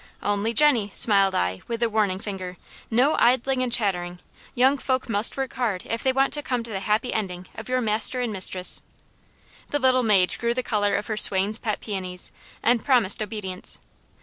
"Only, 0.23 0.51
Jenny," 0.51 0.89
smiled 0.89 1.35
I, 1.35 1.61
with 1.67 1.83
a 1.83 1.87
warning 1.87 2.17
finger, 2.17 2.57
"no 2.89 3.15
idling 3.19 3.61
and 3.61 3.71
chattering. 3.71 4.17
Young 4.55 4.79
folk 4.79 5.07
must 5.07 5.37
work 5.37 5.53
hard 5.53 5.83
if 5.85 6.01
they 6.01 6.11
want 6.11 6.33
to 6.33 6.41
come 6.41 6.63
to 6.63 6.71
the 6.71 6.79
happy 6.79 7.13
ending 7.13 7.45
of 7.53 7.69
your 7.69 7.81
master 7.81 8.19
and 8.19 8.33
mistress." 8.33 8.81
The 9.69 9.77
little 9.77 10.01
maid 10.01 10.35
grew 10.39 10.55
the 10.55 10.63
colour 10.63 10.95
of 10.95 11.05
her 11.05 11.17
swain's 11.17 11.59
pet 11.59 11.81
peonies, 11.81 12.31
and 12.63 12.83
promised 12.83 13.21
obedience. 13.21 13.77